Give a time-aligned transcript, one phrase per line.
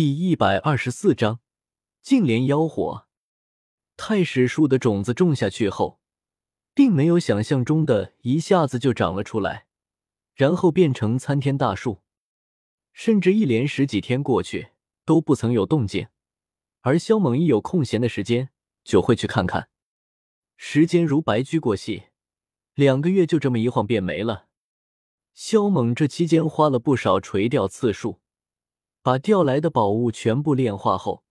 [0.00, 1.40] 第一百二十四章
[2.00, 3.06] 净莲妖火。
[3.98, 6.00] 太史树的种子种下去后，
[6.72, 9.66] 并没有想象中的一下子就长了出来，
[10.34, 12.00] 然后变成参天大树，
[12.94, 14.70] 甚至一连十几天过去
[15.04, 16.08] 都不曾有动静。
[16.80, 18.48] 而萧猛一有空闲的时间，
[18.82, 19.68] 就会去看看。
[20.56, 22.04] 时间如白驹过隙，
[22.72, 24.46] 两个月就这么一晃便没了。
[25.34, 28.22] 萧猛这期间花了不少垂钓次数。
[29.02, 31.24] 把调来的宝物全部炼化后，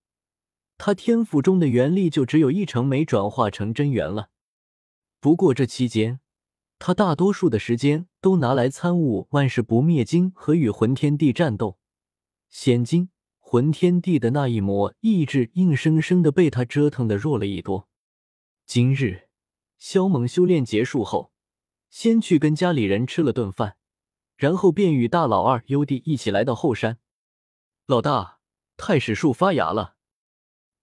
[0.78, 4.30] 他天赋中的元力就只有一成没转化成真元了。
[5.20, 6.20] 不过这期间，
[6.80, 11.78] 他大多数的时间都拿来参悟《万世不灭经》和与魂天帝战斗。
[12.50, 17.88] 现今魂天帝的那一抹意志，硬生生的被他折腾的弱了一多。
[18.66, 19.28] 今日，
[19.78, 21.32] 萧猛修炼结束后，
[21.92, 23.76] 先去跟家里人吃了顿饭，
[24.38, 26.98] 然后便与大老二优弟一起来到后山。
[27.90, 28.38] 老大，
[28.78, 29.96] 太史树发芽了！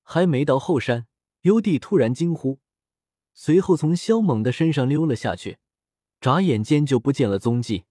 [0.02, 1.06] 还没到后山，
[1.42, 2.58] 幽帝突然惊呼，
[3.32, 5.58] 随后从萧猛的身上溜了下去，
[6.20, 7.84] 眨眼间就不见了踪迹。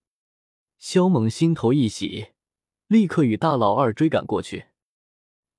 [0.77, 2.33] 萧猛心头一喜，
[2.87, 4.65] 立刻与大老二追赶过去。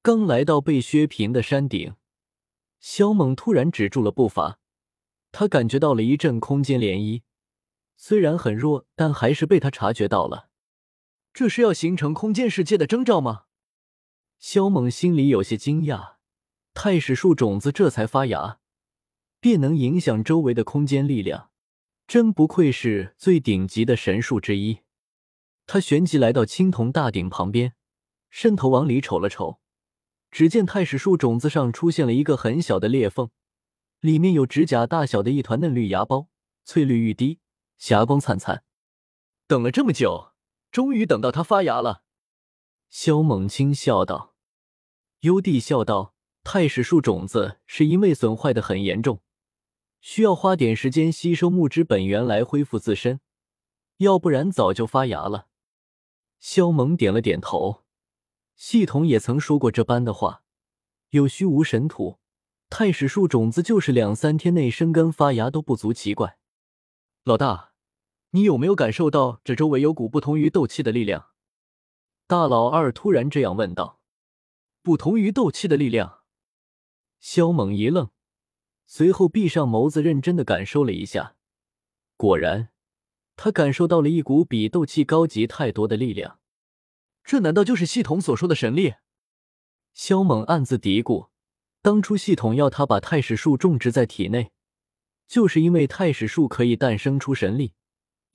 [0.03, 1.95] 刚来到被削平的山顶，
[2.79, 4.59] 萧猛突然止住了步伐，
[5.33, 7.23] 他感觉到了一阵空间涟漪，
[7.97, 10.46] 虽然很弱，但还是被他察觉到了。
[11.37, 13.43] 这是要形成空间世界的征兆吗？
[14.39, 16.15] 萧猛心里有些惊讶。
[16.73, 18.59] 太史树种子这才发芽，
[19.39, 21.51] 便能影响周围的空间力量，
[22.07, 24.79] 真不愧是最顶级的神树之一。
[25.67, 27.75] 他旋即来到青铜大鼎旁边，
[28.31, 29.61] 伸头往里瞅了瞅，
[30.31, 33.29] 只见太史树种子上出现了一个很小的裂缝，
[34.01, 36.29] 里面有指甲大小的一团嫩绿芽苞，
[36.65, 37.41] 翠绿欲滴，
[37.77, 38.65] 霞光灿灿。
[39.47, 40.33] 等了这么久。
[40.77, 42.03] 终于等到它发芽了，
[42.91, 44.35] 萧猛轻笑道。
[45.21, 49.23] 幽帝笑道：“太史树种子是因为损坏的很严重，
[50.03, 53.21] 需要花点时间吸收木之本源来恢复自身，
[53.97, 55.49] 要不然早就发芽了。”
[56.39, 57.83] 萧猛点了点头。
[58.55, 60.43] 系统也曾说过这般的话
[61.09, 62.19] ：“有虚无神土，
[62.69, 66.37] 太史树种子就是两三天内生根发芽都不足奇怪。”
[67.25, 67.76] 老大。
[68.37, 71.31] 你有没有感受到这周围有股不同于斗气的力量？
[72.27, 73.99] 大老二突然这样问道。
[74.83, 76.19] 不同于斗气的力量？
[77.19, 78.11] 萧猛一愣，
[78.85, 81.37] 随后闭上眸子，认真的感受了一下。
[82.19, 82.69] 果然，
[83.37, 86.39] 他感受到了一股比斗气高级太多的力量。
[87.25, 88.97] 这难道就是系统所说的神力？
[89.95, 91.31] 萧猛暗自嘀咕。
[91.81, 94.53] 当初系统要他把太史树种植在体内，
[95.27, 97.73] 就是因为太史树可以诞生出神力。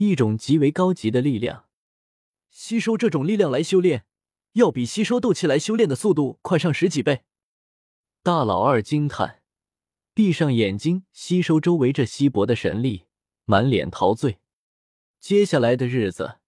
[0.02, 1.66] 一种极为高级的力量，
[2.50, 4.04] 吸收这种力量来修炼，
[4.54, 7.22] 要比吸收斗气来修炼的速度快上十几倍。
[8.24, 9.44] 大老二惊叹，
[10.16, 13.06] 闭上眼睛吸收周围这稀薄的神力，
[13.46, 14.40] 满脸陶醉。
[15.20, 16.40] 接下来的日子，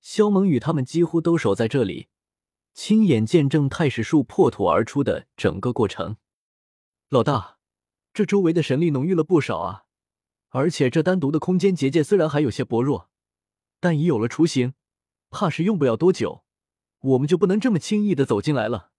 [0.00, 2.08] 萧猛与他们几乎都守在这里，
[2.74, 6.16] 亲眼见证太史树破土而出的整个过程。
[7.10, 7.58] 老大，
[8.12, 9.85] 这周围的神力浓郁了不少啊！
[10.50, 13.10] 而且这单独的空间结界虽然还有些薄弱，
[13.80, 14.74] 但已有了雏形，
[15.30, 16.44] 怕是用不了多久，
[17.00, 18.90] 我们就不能这么轻易的走进来了。”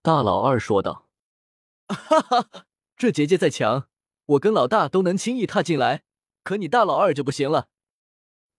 [0.00, 1.08] 大老二说道。
[1.88, 3.88] “哈哈，这结界再强，
[4.24, 6.04] 我跟老大都能轻易踏进来，
[6.42, 7.68] 可你大老二就不行了。”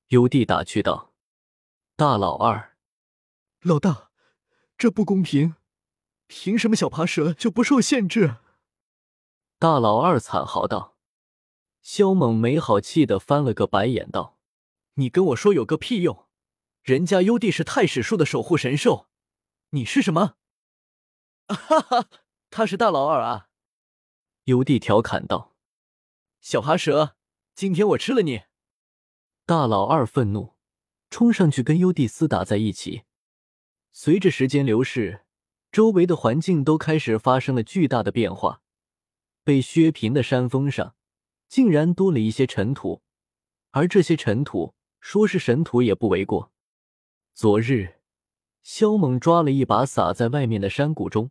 [0.09, 1.13] 尤帝打趣道。
[1.97, 2.75] “大老二，
[3.61, 4.11] 老大，
[4.77, 5.55] 这不公平，
[6.27, 8.35] 凭什么小爬蛇就不受限制？”
[9.57, 10.92] 大老二惨嚎道。
[11.83, 14.39] 萧猛没好气的翻了个白眼，道
[14.95, 16.25] ：“你跟我说有个屁用！
[16.81, 19.09] 人家幽帝是太史树的守护神兽，
[19.71, 20.35] 你是什么？”
[21.47, 22.07] 哈哈，
[22.49, 23.49] 他是大老二啊！
[24.45, 25.55] 幽帝调侃道
[26.39, 27.17] ：“小爬蛇，
[27.53, 28.43] 今天我吃了你！”
[29.45, 30.53] 大老二愤怒，
[31.09, 33.03] 冲上去跟幽帝厮打在一起。
[33.91, 35.25] 随着时间流逝，
[35.69, 38.61] 周围的环境都开始发生了巨大的变化，
[39.43, 40.95] 被削平的山峰上。
[41.53, 43.03] 竟然多了一些尘土，
[43.69, 46.51] 而这些尘土说是神土也不为过。
[47.35, 47.99] 昨日，
[48.63, 51.29] 萧猛抓了一把撒在外面的山谷中，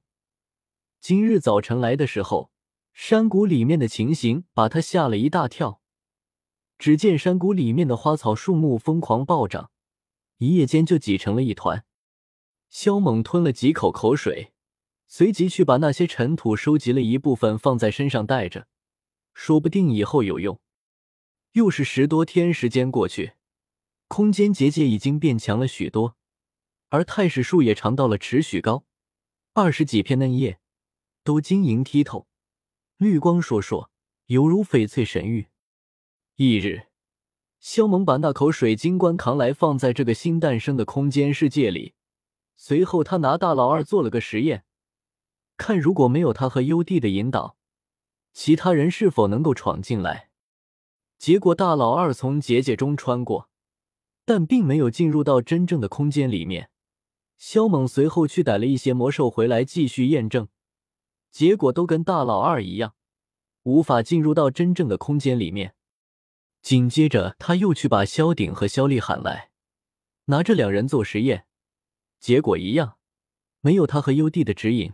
[1.01, 2.53] 今日早晨来的时候，
[2.93, 5.81] 山谷里面的情形把他吓了一大跳。
[6.79, 9.73] 只见山谷里面的花草树木疯狂暴涨，
[10.39, 11.85] 一夜间就挤成了一团。
[12.71, 14.53] 萧猛吞了几口口水，
[15.09, 18.69] 随即去把那些尘土收集了一部分放在身上带着。
[19.35, 20.61] 说不定以后有用。
[21.53, 23.35] 又是十多天时间过去，
[24.09, 26.17] 空间结界已经变强了许多，
[26.89, 28.85] 而太史树也长到了尺许高，
[29.53, 30.61] 二十几片嫩叶
[31.23, 32.27] 都晶莹剔透，
[32.97, 33.89] 绿光烁烁，
[34.27, 35.49] 犹如翡翠神玉。
[36.37, 36.87] 翌日，
[37.61, 41.95] 萧猛把那口水晶棺扛来，放在这个新诞生的空间世界里。
[42.57, 44.65] 随后，他拿大老二做了个实验，
[45.59, 47.57] 看如果没有他和优弟的引导，
[48.33, 50.31] 其他人是否能够闯进来。
[51.19, 53.49] 结果，大老二从结界中穿过，
[54.25, 56.71] 但并没有进入到真正的空间里面。
[57.37, 60.49] 萧猛随后去逮了一些魔兽回来继续验证，
[61.31, 62.95] 结果都跟大老二一样，
[63.65, 65.75] 无法进入到真正的空间里面。
[66.61, 69.51] 紧接着，他又去把萧鼎和萧丽喊来，
[70.27, 71.47] 拿着两人做实验，
[72.21, 72.99] 结果一样，
[73.61, 74.93] 没有他和优弟的指引，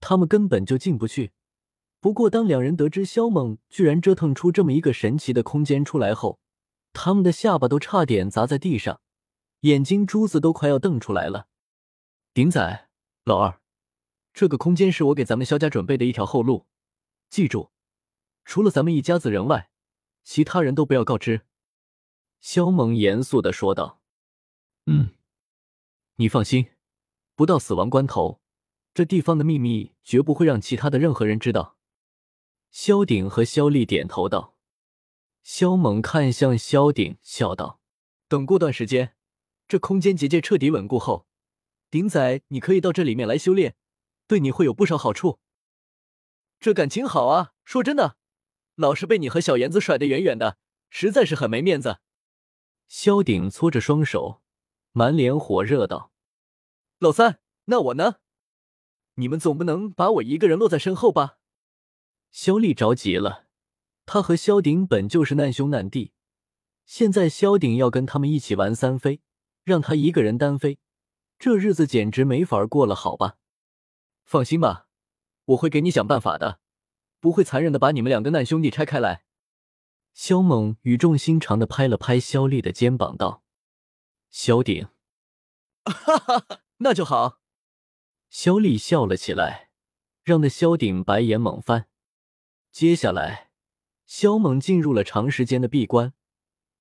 [0.00, 1.32] 他们根本就进不去。
[2.02, 6.40] 不过，当两人得知萧猛居然折腾出这么一个神奇的空间出来后，
[6.92, 9.00] 他们的下巴都差点砸在地上，
[9.60, 11.46] 眼睛珠子都快要瞪出来了。
[12.34, 12.88] 鼎仔，
[13.24, 13.60] 老二，
[14.34, 16.66] 这个空间是我给咱们萧家准备的一条后路，
[17.30, 17.70] 记住，
[18.44, 19.70] 除了咱们一家子人外，
[20.24, 21.42] 其他人都不要告知。”
[22.42, 24.00] 萧猛严肃的说道。
[24.86, 25.10] “嗯，
[26.16, 26.66] 你放心，
[27.36, 28.40] 不到死亡关头，
[28.92, 31.76] 这地方的秘密绝不会让其他的任何人知道。”
[32.72, 34.56] 萧鼎和萧丽点头道。
[35.42, 37.80] 萧猛看向萧鼎，笑道
[38.28, 39.14] ：“等过段时间，
[39.68, 41.26] 这空间结界彻底稳固后。”
[41.90, 43.76] 鼎仔，你可以到这里面来修炼，
[44.26, 45.38] 对你会有不少好处。
[46.58, 47.52] 这感情好啊！
[47.66, 48.16] 说真的，
[48.76, 50.56] 老是被你和小妍子甩得远远的，
[50.88, 51.98] 实在是很没面子。
[52.88, 54.40] 萧鼎搓着双手，
[54.92, 56.10] 满脸火热道
[56.98, 58.20] ：“老三，那我呢？
[59.16, 61.36] 你们总不能把我一个人落在身后吧？”
[62.32, 63.46] 萧丽着急了，
[64.06, 66.12] 他和萧鼎本就是难兄难弟，
[66.86, 69.20] 现在萧鼎要跟他们一起玩三飞，
[69.64, 70.78] 让他一个人单飞。
[71.38, 73.36] 这日子简直没法过了，好吧？
[74.24, 74.88] 放心吧，
[75.44, 76.60] 我会给你想办法的，
[77.20, 79.24] 不会残忍的把你们两个难兄弟拆开来。
[80.14, 83.44] 萧猛语重心长的拍了拍萧丽的肩膀，道
[84.30, 84.88] ：“萧鼎，
[85.84, 87.40] 哈哈哈，那就好。”
[88.30, 89.70] 萧丽笑了起来，
[90.22, 91.88] 让那萧鼎白眼猛翻。
[92.72, 93.50] 接下来，
[94.06, 96.14] 萧猛进入了长时间的闭关，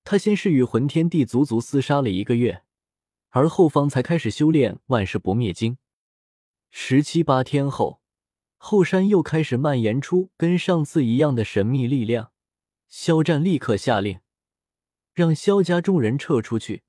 [0.05, 2.63] 他先是与魂天帝足足厮杀了一个月。
[3.31, 5.77] 而后方才开始修炼万世不灭经。
[6.69, 8.01] 十七八天后，
[8.57, 12.31] 后山又开始蔓延出跟上次一样的神秘力量。
[12.87, 14.21] 萧战立刻下令，
[15.13, 16.83] 让萧家众人撤出去，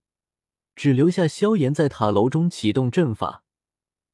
[0.77, 3.43] 只留下萧炎在塔楼中启动阵法。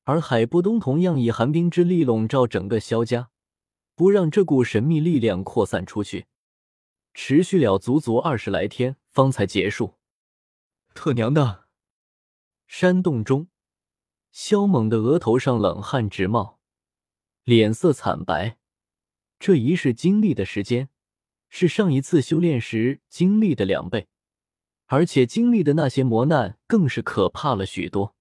[0.05, 3.29] 而海波东同样以寒冰之力笼罩整个萧家，
[3.99, 6.27] 不让这股神秘力量扩散出去。
[7.15, 9.95] 持续了足足二十来天，方才结束。
[10.95, 11.65] 特娘的！
[12.69, 13.49] 山洞中，
[14.31, 16.61] 萧猛的额头上冷汗直冒，
[17.43, 18.59] 脸色惨白。
[19.41, 20.91] 这一世经历的时间，
[21.49, 24.07] 是上一次修炼时经历的两倍，
[24.87, 28.15] 而且经历的那些磨难更是可怕了许多。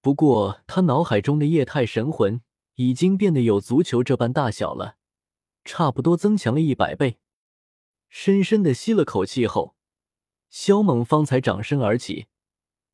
[0.00, 2.40] 不过，他脑海中的液态神魂
[2.76, 4.96] 已经变得有足球这般大小了，
[5.64, 7.18] 差不多增强了一百倍。
[8.08, 9.74] 深深的吸了口气后，
[10.48, 12.28] 萧猛方才长身而起。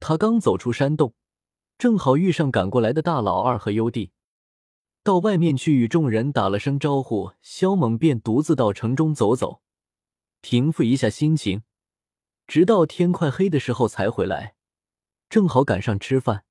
[0.00, 1.14] 他刚走出山洞，
[1.78, 4.10] 正好遇上赶过来的大老二和优弟，
[5.04, 9.62] 到外面去与众人打了声招呼，萧猛便独自到城中走走，
[10.40, 11.62] 平复一下心情，
[12.46, 14.54] 直到天快黑的时候才回来，
[15.28, 16.44] 正好赶上吃饭。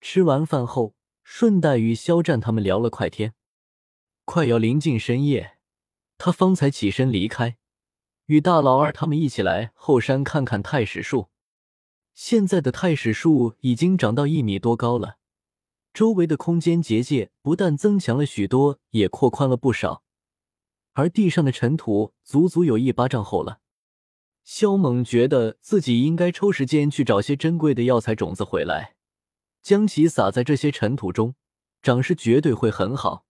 [0.00, 0.94] 吃完饭后，
[1.24, 3.34] 顺带与肖战他们聊了快天，
[4.26, 5.56] 快要临近深夜，
[6.18, 7.56] 他方才起身离开，
[8.26, 11.30] 与大老二他们一起来后山看看太史树。
[12.14, 15.16] 现在的太史树已经长到一米多高了，
[15.92, 20.04] 周围的空间结界不但增强了许多，也扩宽了不少，
[20.92, 23.60] 而地上的尘土足足有一巴掌厚了。
[24.44, 28.94] 萧猛觉得自己应该抽时间去找些珍贵的药材种子回来，
[29.64, 31.36] 将其撒在这些尘土中，
[31.80, 33.24] 长势绝对会很好。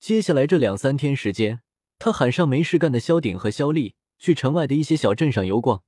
[0.00, 1.60] 接下来这两三天时间，
[1.98, 5.84] 他喊上没事干的萧鼎和萧丽去城外的一些小镇上游逛。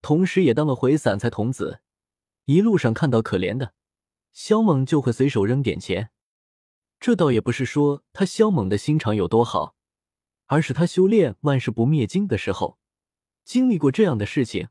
[0.00, 1.80] 同时也当了回散财童子，
[2.46, 3.74] 一路上看到可怜的，
[4.32, 6.10] 萧猛就会随手扔点钱。
[6.98, 9.76] 这倒也不是说他萧猛的心肠有多好，
[10.46, 12.78] 而是他修炼万世不灭经的时候
[13.44, 14.68] 经历过这样的事情，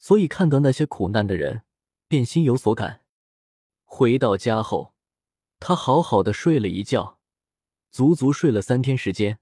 [0.00, 1.62] 所以看到那些苦难的人，
[2.08, 3.01] 便心有所感。
[3.94, 4.94] 回到家后，
[5.60, 7.18] 他好好的睡了一觉，
[7.90, 9.38] 足足睡了三天时间。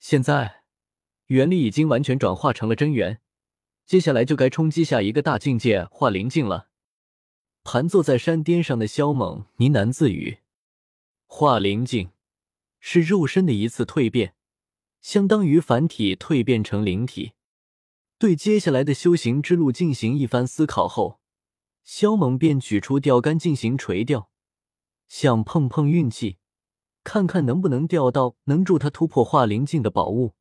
[0.00, 0.64] 现在，
[1.28, 3.20] 元力已经完全转化成了真元。
[3.86, 6.70] 接下来就该冲击下一个大境界化灵境了。
[7.62, 10.38] 盘坐在山巅上的萧猛呢喃自语。
[11.26, 12.10] 化灵境
[12.80, 14.34] 是肉身的一次蜕变，
[15.00, 17.34] 相当于凡体蜕变成灵体。
[18.18, 21.20] 对接下来的修行之路进行一番思考后，
[21.82, 24.30] 萧猛便取出钓竿进行垂钓，
[25.08, 26.38] 想碰碰运气，
[27.04, 30.34] 看看能不能钓到能助他突破化灵境的宝物。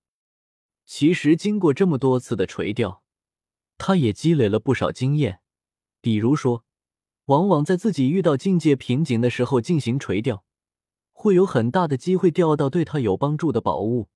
[0.85, 3.03] 其实，经过这么多次的垂钓，
[3.77, 5.39] 他也积累了不少经验。
[6.01, 6.65] 比如说，
[7.25, 10.43] 往往在自己遇到境界瓶颈的时候进行垂钓，
[11.11, 14.09] 会有很大的机会钓到对他有帮助的宝物。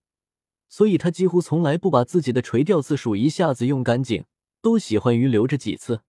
[0.68, 4.26] 所以他几乎从来不把自己的垂钓次数一下子用干净，
[4.62, 6.02] 都喜欢于留着几次。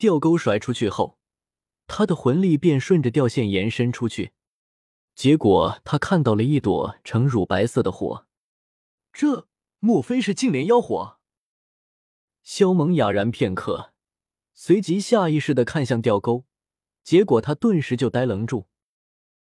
[0.00, 1.18] 钓钩甩出去后，
[1.86, 4.32] 他的魂力便顺着钓线延伸出去。
[5.14, 8.26] 结果他看到了一朵呈乳白色的火，
[9.12, 9.46] 这
[9.78, 11.18] 莫非是净莲妖火？
[12.42, 13.92] 萧猛哑然片刻，
[14.54, 16.46] 随即下意识的看向钓钩，
[17.04, 18.69] 结果他顿时就呆愣住。